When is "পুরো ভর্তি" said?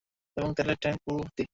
1.03-1.43